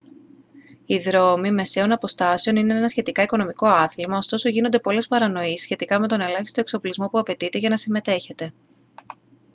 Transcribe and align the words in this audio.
οι 0.85 0.99
δρόμοι 0.99 1.51
μεσαίων 1.51 1.91
αποστάσεων 1.91 2.55
είναι 2.55 2.77
ένα 2.77 2.87
σχετικά 2.87 3.21
οικονομικό 3.21 3.67
άθλημα 3.67 4.17
ωστόσο 4.17 4.49
γίνονται 4.49 4.79
πολλές 4.79 5.07
παρανοήσεις 5.07 5.61
σχετικά 5.61 5.99
με 5.99 6.07
τον 6.07 6.21
ελάχιστο 6.21 6.59
εξοπλισμό 6.59 7.07
που 7.07 7.19
απαιτείται 7.19 7.57
για 7.57 7.69
να 7.69 7.77
συμμετέχετε 7.77 8.51